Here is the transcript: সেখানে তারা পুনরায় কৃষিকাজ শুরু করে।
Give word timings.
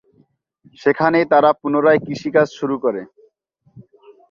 সেখানে 0.79 1.19
তারা 1.31 1.49
পুনরায় 1.59 2.03
কৃষিকাজ 2.05 2.47
শুরু 2.59 2.75
করে। 2.83 3.01